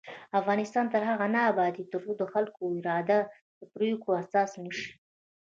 [0.39, 3.19] افغانستان تر هغو نه ابادیږي، ترڅو د خلکو اراده
[3.59, 4.89] د پریکړو اساس نشي.